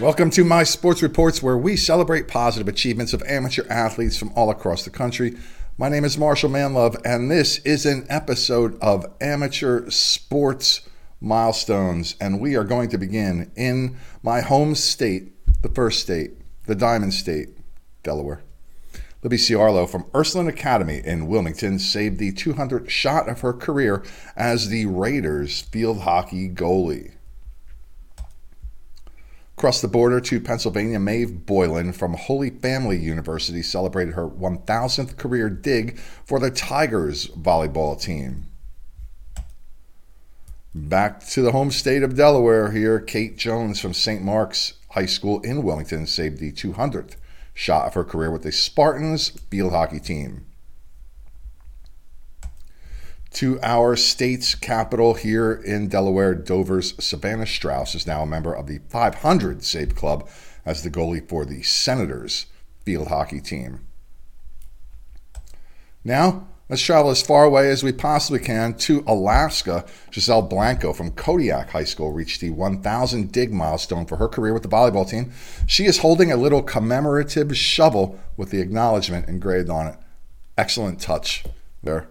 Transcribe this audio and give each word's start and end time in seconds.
Welcome 0.00 0.30
to 0.30 0.44
my 0.44 0.62
sports 0.62 1.02
reports, 1.02 1.42
where 1.42 1.58
we 1.58 1.74
celebrate 1.74 2.28
positive 2.28 2.68
achievements 2.68 3.12
of 3.12 3.22
amateur 3.24 3.66
athletes 3.68 4.16
from 4.16 4.30
all 4.36 4.48
across 4.48 4.84
the 4.84 4.90
country. 4.90 5.36
My 5.76 5.88
name 5.88 6.04
is 6.04 6.16
Marshall 6.16 6.50
Manlove, 6.50 7.04
and 7.04 7.28
this 7.28 7.58
is 7.64 7.84
an 7.84 8.06
episode 8.08 8.78
of 8.80 9.12
Amateur 9.20 9.90
Sports 9.90 10.88
Milestones. 11.20 12.14
And 12.20 12.40
we 12.40 12.54
are 12.54 12.62
going 12.62 12.90
to 12.90 12.96
begin 12.96 13.50
in 13.56 13.96
my 14.22 14.40
home 14.40 14.76
state, 14.76 15.32
the 15.62 15.68
first 15.68 15.98
state, 15.98 16.30
the 16.66 16.76
Diamond 16.76 17.12
State, 17.12 17.48
Delaware. 18.04 18.42
Libby 19.24 19.36
Ciarlo 19.36 19.88
from 19.88 20.06
Ursuline 20.14 20.46
Academy 20.46 21.02
in 21.04 21.26
Wilmington 21.26 21.80
saved 21.80 22.20
the 22.20 22.30
200th 22.30 22.88
shot 22.88 23.28
of 23.28 23.40
her 23.40 23.52
career 23.52 24.04
as 24.36 24.68
the 24.68 24.86
Raiders 24.86 25.60
field 25.60 26.02
hockey 26.02 26.48
goalie. 26.48 27.14
Across 29.58 29.80
the 29.80 29.88
border 29.88 30.20
to 30.20 30.40
Pennsylvania, 30.40 31.00
Maeve 31.00 31.44
Boylan 31.44 31.92
from 31.92 32.14
Holy 32.14 32.48
Family 32.48 32.96
University 32.96 33.60
celebrated 33.60 34.14
her 34.14 34.24
1,000th 34.24 35.16
career 35.16 35.50
dig 35.50 35.98
for 35.98 36.38
the 36.38 36.48
Tigers 36.48 37.26
volleyball 37.30 38.00
team. 38.00 38.44
Back 40.72 41.26
to 41.30 41.42
the 41.42 41.50
home 41.50 41.72
state 41.72 42.04
of 42.04 42.14
Delaware 42.14 42.70
here, 42.70 43.00
Kate 43.00 43.36
Jones 43.36 43.80
from 43.80 43.94
St. 43.94 44.22
Mark's 44.22 44.74
High 44.90 45.06
School 45.06 45.40
in 45.40 45.64
Wilmington 45.64 46.06
saved 46.06 46.38
the 46.38 46.52
200th 46.52 47.16
shot 47.52 47.88
of 47.88 47.94
her 47.94 48.04
career 48.04 48.30
with 48.30 48.44
the 48.44 48.52
Spartans 48.52 49.30
field 49.50 49.72
hockey 49.72 49.98
team. 49.98 50.46
To 53.38 53.60
our 53.62 53.94
state's 53.94 54.56
capital 54.56 55.14
here 55.14 55.52
in 55.52 55.86
Delaware, 55.86 56.34
Dover's 56.34 56.94
Savannah 56.98 57.46
Strauss 57.46 57.94
is 57.94 58.04
now 58.04 58.22
a 58.22 58.26
member 58.26 58.52
of 58.52 58.66
the 58.66 58.80
500 58.88 59.62
Save 59.62 59.94
Club 59.94 60.28
as 60.66 60.82
the 60.82 60.90
goalie 60.90 61.24
for 61.28 61.44
the 61.44 61.62
Senators 61.62 62.46
field 62.84 63.06
hockey 63.06 63.40
team. 63.40 63.86
Now, 66.02 66.48
let's 66.68 66.82
travel 66.82 67.12
as 67.12 67.22
far 67.22 67.44
away 67.44 67.70
as 67.70 67.84
we 67.84 67.92
possibly 67.92 68.40
can 68.40 68.74
to 68.78 69.04
Alaska. 69.06 69.86
Giselle 70.12 70.42
Blanco 70.42 70.92
from 70.92 71.12
Kodiak 71.12 71.70
High 71.70 71.84
School 71.84 72.10
reached 72.10 72.40
the 72.40 72.50
1,000 72.50 73.30
dig 73.30 73.52
milestone 73.52 74.06
for 74.06 74.16
her 74.16 74.26
career 74.26 74.52
with 74.52 74.64
the 74.64 74.68
volleyball 74.68 75.08
team. 75.08 75.30
She 75.64 75.84
is 75.84 75.98
holding 75.98 76.32
a 76.32 76.36
little 76.36 76.64
commemorative 76.64 77.56
shovel 77.56 78.18
with 78.36 78.50
the 78.50 78.60
acknowledgement 78.60 79.28
engraved 79.28 79.70
on 79.70 79.86
it. 79.86 79.96
Excellent 80.56 81.00
touch 81.00 81.44
there. 81.84 82.08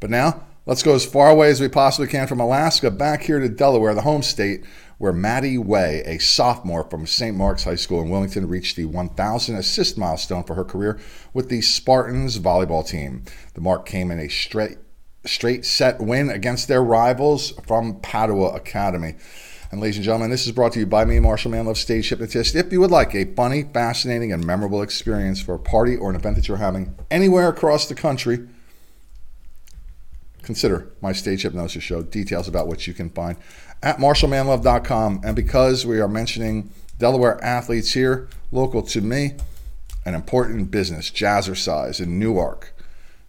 But 0.00 0.10
now, 0.10 0.44
let's 0.66 0.82
go 0.82 0.94
as 0.94 1.06
far 1.06 1.30
away 1.30 1.50
as 1.50 1.60
we 1.60 1.68
possibly 1.68 2.08
can 2.08 2.26
from 2.26 2.40
Alaska 2.40 2.90
back 2.90 3.22
here 3.22 3.40
to 3.40 3.48
Delaware, 3.48 3.94
the 3.94 4.02
home 4.02 4.22
state, 4.22 4.64
where 4.98 5.12
Maddie 5.12 5.58
Way, 5.58 6.02
a 6.06 6.18
sophomore 6.18 6.88
from 6.88 7.06
St. 7.06 7.36
Mark's 7.36 7.64
High 7.64 7.74
School 7.74 8.02
in 8.02 8.10
Wilmington, 8.10 8.48
reached 8.48 8.76
the 8.76 8.84
1,000 8.84 9.56
assist 9.56 9.98
milestone 9.98 10.44
for 10.44 10.54
her 10.54 10.64
career 10.64 11.00
with 11.32 11.48
the 11.48 11.60
Spartans 11.60 12.38
volleyball 12.38 12.86
team. 12.86 13.24
The 13.54 13.60
mark 13.60 13.86
came 13.86 14.10
in 14.10 14.18
a 14.18 14.28
straight 14.28 14.78
straight 15.26 15.64
set 15.64 16.00
win 16.00 16.28
against 16.28 16.68
their 16.68 16.82
rivals 16.82 17.52
from 17.66 17.98
Padua 18.00 18.54
Academy. 18.54 19.14
And 19.70 19.80
ladies 19.80 19.96
and 19.96 20.04
gentlemen, 20.04 20.30
this 20.30 20.46
is 20.46 20.52
brought 20.52 20.72
to 20.74 20.80
you 20.80 20.86
by 20.86 21.04
me, 21.04 21.18
Marshall 21.18 21.50
Manlove, 21.50 21.76
stage 21.76 22.08
hypnotist. 22.08 22.54
If 22.54 22.70
you 22.70 22.80
would 22.80 22.90
like 22.90 23.14
a 23.14 23.24
funny, 23.34 23.64
fascinating, 23.64 24.32
and 24.32 24.46
memorable 24.46 24.82
experience 24.82 25.40
for 25.40 25.54
a 25.54 25.58
party 25.58 25.96
or 25.96 26.10
an 26.10 26.16
event 26.16 26.36
that 26.36 26.46
you're 26.46 26.58
having 26.58 26.94
anywhere 27.10 27.48
across 27.48 27.88
the 27.88 27.94
country, 27.94 28.46
consider 30.44 30.88
my 31.00 31.12
stage 31.12 31.42
hypnosis 31.42 31.82
show. 31.82 32.02
Details 32.02 32.48
about 32.48 32.68
which 32.68 32.86
you 32.86 32.94
can 32.94 33.10
find 33.10 33.36
at 33.82 33.98
marshallmanlove.com. 33.98 35.20
And 35.24 35.36
because 35.36 35.84
we 35.84 36.00
are 36.00 36.08
mentioning 36.08 36.70
Delaware 36.98 37.42
athletes 37.44 37.92
here, 37.92 38.28
local 38.50 38.82
to 38.82 39.00
me, 39.00 39.34
an 40.04 40.14
important 40.14 40.70
business, 40.70 41.10
Jazzercise 41.10 42.00
in 42.00 42.18
Newark, 42.18 42.74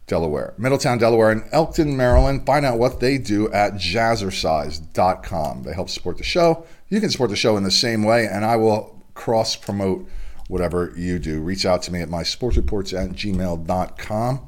Delaware, 0.08 0.54
Middletown, 0.58 0.98
Delaware, 0.98 1.32
and 1.32 1.44
Elkton, 1.52 1.98
Maryland. 1.98 2.46
Find 2.46 2.66
out 2.66 2.78
what 2.78 3.00
they 3.00 3.18
do 3.18 3.52
at 3.52 3.74
jazzercise.com. 3.74 5.64
They 5.64 5.74
help 5.74 5.90
support 5.90 6.18
the 6.18 6.24
show. 6.24 6.66
You 6.90 7.02
can 7.02 7.10
support 7.10 7.32
the 7.32 7.36
show 7.36 7.58
in 7.58 7.64
the 7.64 7.72
same 7.72 8.04
way, 8.04 8.28
and 8.28 8.46
I 8.46 8.56
will 8.56 9.04
cross 9.16 9.56
promote 9.56 10.08
whatever 10.48 10.94
you 10.96 11.18
do. 11.18 11.42
Reach 11.42 11.66
out 11.66 11.82
to 11.84 11.92
me 11.92 12.02
at 12.02 12.10
mysportsreports 12.10 12.94
at 12.94 13.12
gmail.com 13.12 14.48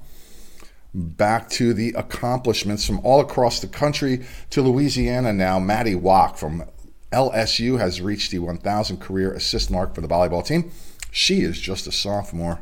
back 0.97 1.47
to 1.51 1.73
the 1.73 1.93
accomplishments 1.95 2.85
from 2.85 2.99
all 3.05 3.19
across 3.19 3.59
the 3.59 3.67
country 3.67 4.25
to 4.49 4.61
Louisiana 4.61 5.31
now. 5.31 5.59
Maddie 5.59 5.95
Wach 5.95 6.37
from 6.37 6.63
LSU 7.11 7.79
has 7.79 8.01
reached 8.01 8.31
the 8.31 8.39
1,000 8.39 8.97
career 8.97 9.31
assist 9.31 9.69
mark 9.69 9.93
for 9.93 10.01
the 10.01 10.07
volleyball 10.07 10.45
team. 10.45 10.71
She 11.11 11.41
is 11.41 11.59
just 11.59 11.87
a 11.87 11.91
sophomore. 11.91 12.61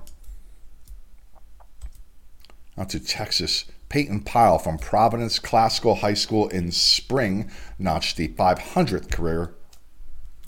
Out 2.77 2.89
to 2.89 2.99
Texas. 2.99 3.65
Peyton 3.87 4.21
Pyle 4.21 4.57
from 4.57 4.77
Providence 4.77 5.39
Classical 5.39 5.95
High 5.95 6.15
School 6.15 6.49
in 6.49 6.71
spring 6.71 7.49
notched 7.79 8.17
the 8.17 8.27
500th 8.29 9.11
career 9.11 9.53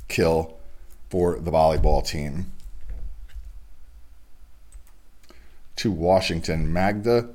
kill 0.09 0.57
for 1.09 1.39
the 1.39 1.51
volleyball 1.51 2.05
team. 2.05 2.51
To 5.77 5.91
Washington, 5.91 6.73
Magda 6.73 7.29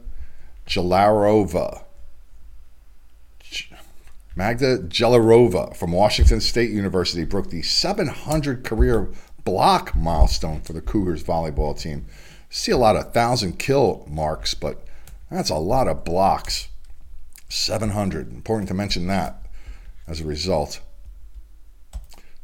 Jehlarova. 0.66 1.84
Magda 4.34 4.78
Jehlarova 4.78 5.76
from 5.76 5.92
Washington 5.92 6.40
State 6.40 6.70
University 6.70 7.24
broke 7.24 7.50
the 7.50 7.62
700 7.62 8.64
career 8.64 9.08
block 9.44 9.94
milestone 9.94 10.62
for 10.62 10.72
the 10.72 10.80
Cougars 10.80 11.22
volleyball 11.22 11.78
team. 11.78 12.06
See 12.48 12.72
a 12.72 12.76
lot 12.76 12.96
of 12.96 13.12
thousand 13.12 13.58
kill 13.58 14.06
marks, 14.10 14.54
but 14.54 14.86
that's 15.30 15.50
a 15.50 15.56
lot 15.56 15.88
of 15.88 16.04
blocks. 16.04 16.68
700. 17.48 18.32
Important 18.32 18.68
to 18.68 18.74
mention 18.74 19.06
that 19.08 19.46
as 20.06 20.20
a 20.20 20.24
result. 20.24 20.80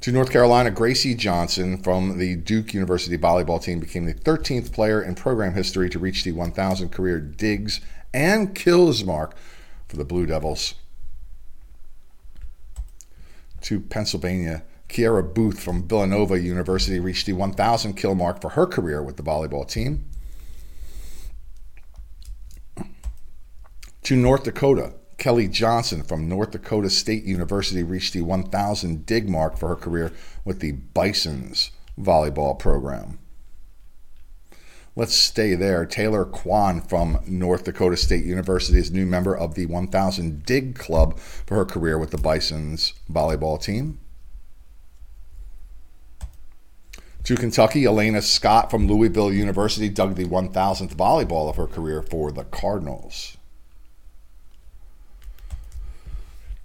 To 0.03 0.13
North 0.13 0.31
Carolina, 0.31 0.71
Gracie 0.71 1.15
Johnson 1.15 1.77
from 1.83 2.19
the 2.19 2.37
Duke 2.37 2.73
University 2.73 3.19
volleyball 3.19 3.63
team 3.63 3.81
became 3.81 4.05
the 4.05 4.15
13th 4.15 4.73
player 4.73 5.03
in 5.03 5.15
program 5.15 5.55
history 5.55 5.91
to 5.91 5.99
reach 5.99 6.23
the 6.23 6.33
1,000 6.33 6.91
career 6.91 7.19
digs 7.19 7.81
and 8.13 8.55
kills 8.55 9.05
mark 9.05 9.37
for 9.89 9.97
the 9.97 10.05
Blue 10.05 10.27
Devils. 10.27 10.75
To 13.63 13.81
Pennsylvania, 13.81 14.63
Kiera 14.89 15.35
Booth 15.35 15.61
from 15.61 15.87
Villanova 15.87 16.39
University 16.41 16.99
reached 16.99 17.27
the 17.27 17.33
1,000 17.33 17.95
kill 17.95 18.15
mark 18.15 18.41
for 18.41 18.51
her 18.51 18.67
career 18.67 19.03
with 19.03 19.17
the 19.17 19.23
volleyball 19.23 19.69
team. 19.69 20.05
To 24.05 24.17
North 24.17 24.45
Dakota, 24.45 24.95
Kelly 25.19 25.49
Johnson 25.49 26.03
from 26.03 26.29
North 26.29 26.53
Dakota 26.53 26.89
State 26.89 27.25
University 27.25 27.83
reached 27.83 28.15
the 28.15 28.23
1,000 28.23 29.05
dig 29.05 29.29
mark 29.29 29.59
for 29.59 29.69
her 29.69 29.77
career 29.77 30.13
with 30.45 30.61
the 30.61 30.73
Bisons 30.73 31.73
volleyball 32.01 32.59
program. 32.59 33.19
Let's 34.99 35.15
stay 35.15 35.55
there. 35.55 35.87
Taylor 35.87 36.25
Kwan 36.25 36.81
from 36.81 37.21
North 37.25 37.63
Dakota 37.63 37.97
State 37.97 38.25
University 38.25 38.81
is 38.81 38.91
new 38.91 39.07
member 39.07 39.33
of 39.33 39.55
the 39.55 39.65
1000 39.65 40.45
Dig 40.45 40.75
Club 40.75 41.21
for 41.21 41.55
her 41.55 41.65
career 41.65 41.97
with 41.97 42.11
the 42.11 42.19
Bisons 42.19 42.95
volleyball 43.09 43.63
team. 43.63 44.01
To 47.23 47.37
Kentucky, 47.37 47.85
Elena 47.85 48.21
Scott 48.21 48.73
from 48.73 48.89
Louisville 48.89 49.33
University 49.33 49.89
dug 49.89 50.17
the 50.17 50.25
1000th 50.25 50.97
volleyball 50.97 51.49
of 51.49 51.55
her 51.55 51.69
career 51.69 52.03
for 52.03 52.33
the 52.33 52.43
Cardinals. 52.43 53.37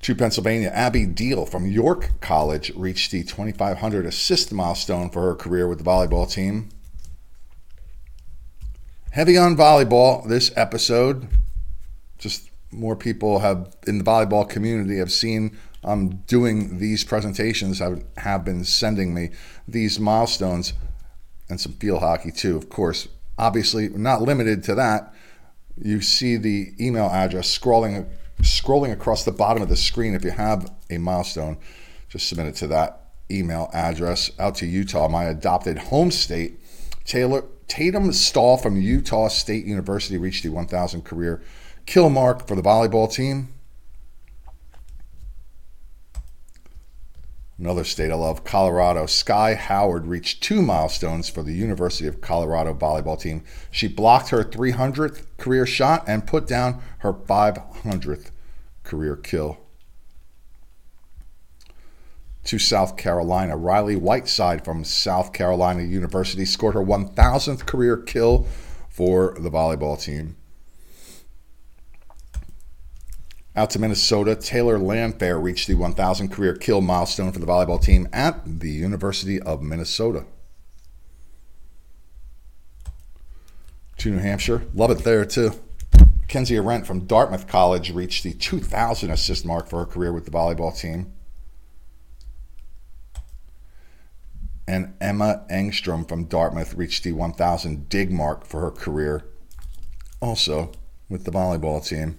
To 0.02 0.16
Pennsylvania, 0.16 0.72
Abby 0.74 1.06
Deal 1.06 1.46
from 1.46 1.68
York 1.68 2.14
College 2.20 2.72
reached 2.76 3.12
the 3.12 3.24
2500 3.24 4.08
assist 4.08 4.52
milestone 4.52 5.12
for 5.12 5.22
her 5.22 5.36
career 5.36 5.68
with 5.68 5.78
the 5.78 5.84
volleyball 5.84 6.28
team 6.28 6.72
heavy 9.14 9.38
on 9.38 9.56
volleyball 9.56 10.28
this 10.28 10.52
episode. 10.56 11.28
Just 12.18 12.50
more 12.72 12.96
people 12.96 13.40
have 13.40 13.72
in 13.86 14.00
the 14.00 14.04
volleyball 14.04 14.50
community 14.50 14.98
have 14.98 15.12
seen 15.12 15.56
I'm 15.84 15.92
um, 15.92 16.10
doing 16.28 16.80
these 16.80 17.04
presentations 17.04 17.80
have, 17.80 18.04
have 18.18 18.46
been 18.46 18.64
sending 18.64 19.14
me 19.14 19.32
these 19.68 20.00
milestones 20.00 20.74
and 21.50 21.60
some 21.60 21.74
field 21.74 22.00
hockey 22.00 22.32
too. 22.32 22.56
Of 22.56 22.70
course, 22.70 23.08
obviously 23.38 23.90
not 23.90 24.22
limited 24.22 24.64
to 24.64 24.76
that. 24.76 25.14
You 25.78 26.02
see 26.02 26.38
the 26.38 26.72
email 26.80 27.08
address 27.08 27.56
scrolling 27.56 28.08
scrolling 28.42 28.92
across 28.92 29.26
the 29.26 29.32
bottom 29.32 29.62
of 29.62 29.70
the 29.70 29.76
screen. 29.76 30.16
If 30.16 30.24
you 30.24 30.32
have 30.32 30.72
a 30.90 30.98
milestone, 30.98 31.58
just 32.10 32.28
submit 32.30 32.48
it 32.48 32.56
to 32.56 32.68
that 32.68 33.10
email 33.30 33.70
address 33.74 34.32
out 34.40 34.56
to 34.56 34.66
Utah, 34.66 35.08
my 35.08 35.26
adopted 35.26 35.78
home 35.78 36.10
state. 36.10 36.60
Taylor 37.06 37.44
Tatum 37.68 38.12
Stall 38.12 38.58
from 38.58 38.82
Utah 38.82 39.28
State 39.28 39.66
University 39.66 40.18
reached 40.18 40.44
the 40.44 40.50
1,000 40.50 41.04
career 41.04 41.42
kill 41.86 42.10
mark 42.10 42.48
for 42.48 42.56
the 42.56 42.62
volleyball 42.62 43.12
team. 43.12 43.54
Another 47.58 47.84
state 47.84 48.12
I 48.12 48.16
love, 48.16 48.44
Colorado. 48.44 49.06
Sky 49.06 49.54
Howard 49.54 50.08
reached 50.08 50.42
two 50.44 50.62
milestones 50.62 51.30
for 51.30 51.44
the 51.44 51.54
University 51.54 52.08
of 52.08 52.20
Colorado 52.20 52.74
volleyball 52.74 53.20
team. 53.20 53.44
She 53.70 53.88
blocked 53.88 54.30
her 54.30 54.44
300th 54.44 55.26
career 55.38 55.66
shot 55.66 56.04
and 56.08 56.28
put 56.28 56.48
down 56.48 56.82
her 57.00 57.14
500th 57.14 58.32
career 58.84 59.16
kill. 59.16 59.60
To 62.46 62.60
South 62.60 62.98
Carolina, 62.98 63.56
Riley 63.56 63.96
Whiteside 63.96 64.66
from 64.66 64.84
South 64.84 65.32
Carolina 65.32 65.84
University 65.84 66.46
scored 66.46 66.74
her 66.74 66.84
1,000th 66.84 67.66
career 67.66 67.98
kill 67.98 68.46
for 68.90 69.36
the 69.40 69.50
volleyball 69.50 70.00
team. 70.02 70.36
Out 73.56 73.70
to 73.70 73.80
Minnesota, 73.80 74.36
Taylor 74.36 74.78
Landfair 74.78 75.42
reached 75.42 75.68
the 75.68 75.76
1,000 75.76 76.30
career 76.30 76.56
kill 76.56 76.82
milestone 76.82 77.32
for 77.32 77.40
the 77.40 77.46
volleyball 77.46 77.82
team 77.82 78.10
at 78.12 78.60
the 78.60 78.72
University 78.72 79.40
of 79.40 79.62
Minnesota. 79.62 80.26
To 83.98 84.10
New 84.10 84.18
Hampshire, 84.18 84.64
love 84.74 84.92
it 84.92 85.04
there 85.06 85.24
too. 85.24 85.52
Kenzie 86.28 86.58
Arendt 86.58 86.88
from 86.88 87.06
Dartmouth 87.06 87.48
College 87.48 87.92
reached 87.92 88.24
the 88.24 88.34
2,000 88.34 89.12
assist 89.12 89.46
mark 89.46 89.70
for 89.70 89.80
her 89.80 89.86
career 89.86 90.12
with 90.12 90.26
the 90.26 90.32
volleyball 90.32 90.76
team. 90.76 91.14
And 94.68 94.94
Emma 95.02 95.46
Engstrom 95.50 96.08
from 96.08 96.26
Dartmouth 96.26 96.74
reached 96.74 97.04
the 97.04 97.12
1,000 97.12 97.90
dig 97.90 98.12
mark 98.12 98.46
for 98.46 98.62
her 98.62 98.72
career, 98.72 99.26
also 100.22 100.72
with 101.10 101.26
the 101.26 101.32
volleyball 101.32 101.86
team. 101.86 102.18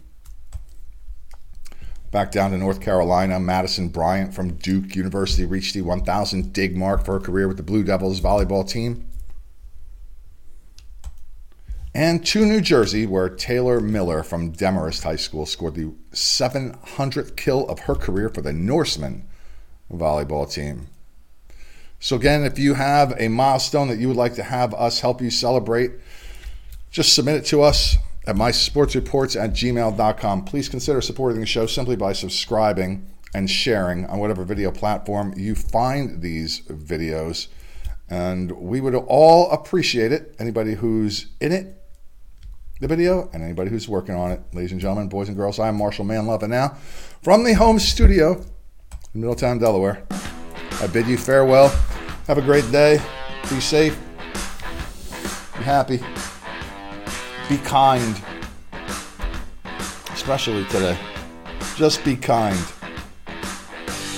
Back 2.10 2.30
down 2.30 2.52
to 2.52 2.58
North 2.58 2.80
Carolina, 2.80 3.40
Madison 3.40 3.88
Bryant 3.88 4.34
from 4.34 4.54
Duke 4.54 4.94
University 4.94 5.44
reached 5.44 5.74
the 5.74 5.82
1,000 5.82 6.52
dig 6.52 6.76
mark 6.76 7.04
for 7.04 7.14
her 7.14 7.20
career 7.20 7.48
with 7.48 7.56
the 7.56 7.62
Blue 7.62 7.82
Devils 7.82 8.20
volleyball 8.20 8.68
team. 8.68 9.08
And 11.92 12.24
to 12.26 12.44
New 12.44 12.60
Jersey, 12.60 13.06
where 13.06 13.28
Taylor 13.28 13.80
Miller 13.80 14.22
from 14.22 14.50
Demarest 14.50 15.02
High 15.04 15.16
School 15.16 15.46
scored 15.46 15.74
the 15.74 15.92
700th 16.12 17.36
kill 17.36 17.68
of 17.68 17.80
her 17.80 17.94
career 17.94 18.28
for 18.28 18.42
the 18.42 18.52
Norsemen 18.52 19.28
volleyball 19.92 20.48
team. 20.48 20.88
So, 22.04 22.16
again, 22.16 22.44
if 22.44 22.58
you 22.58 22.74
have 22.74 23.14
a 23.18 23.28
milestone 23.28 23.88
that 23.88 23.98
you 23.98 24.08
would 24.08 24.16
like 24.18 24.34
to 24.34 24.42
have 24.42 24.74
us 24.74 25.00
help 25.00 25.22
you 25.22 25.30
celebrate, 25.30 25.92
just 26.90 27.14
submit 27.14 27.36
it 27.36 27.46
to 27.46 27.62
us 27.62 27.96
at 28.26 28.36
mysportsreports 28.36 29.42
at 29.42 29.54
gmail.com. 29.54 30.44
Please 30.44 30.68
consider 30.68 31.00
supporting 31.00 31.40
the 31.40 31.46
show 31.46 31.64
simply 31.64 31.96
by 31.96 32.12
subscribing 32.12 33.08
and 33.32 33.48
sharing 33.48 34.04
on 34.04 34.18
whatever 34.18 34.44
video 34.44 34.70
platform 34.70 35.32
you 35.38 35.54
find 35.54 36.20
these 36.20 36.60
videos. 36.66 37.46
And 38.10 38.52
we 38.52 38.82
would 38.82 38.94
all 38.94 39.50
appreciate 39.50 40.12
it. 40.12 40.36
Anybody 40.38 40.74
who's 40.74 41.28
in 41.40 41.52
it, 41.52 41.82
the 42.80 42.86
video, 42.86 43.30
and 43.32 43.42
anybody 43.42 43.70
who's 43.70 43.88
working 43.88 44.14
on 44.14 44.30
it. 44.30 44.42
Ladies 44.52 44.72
and 44.72 44.80
gentlemen, 44.80 45.08
boys 45.08 45.28
and 45.28 45.38
girls, 45.38 45.58
I'm 45.58 45.76
Marshall 45.76 46.04
Manlove. 46.04 46.42
And 46.42 46.50
now, 46.50 46.76
from 47.22 47.44
the 47.44 47.54
home 47.54 47.78
studio 47.78 48.44
in 49.14 49.22
Middletown, 49.22 49.58
Delaware, 49.58 50.06
I 50.82 50.86
bid 50.86 51.06
you 51.06 51.16
farewell. 51.16 51.74
Have 52.26 52.38
a 52.38 52.42
great 52.42 52.70
day. 52.72 53.02
Be 53.50 53.60
safe. 53.60 53.98
Be 55.58 55.62
happy. 55.62 55.98
Be 57.50 57.58
kind. 57.58 58.18
Especially 60.10 60.64
today. 60.66 60.98
Just 61.76 62.02
be 62.02 62.16
kind. 62.16 62.58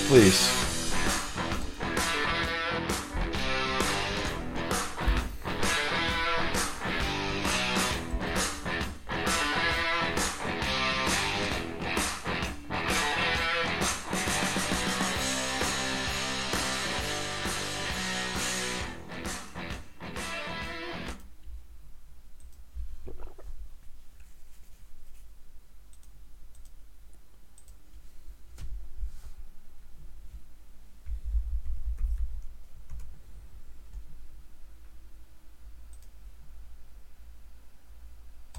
Please. 0.07 0.66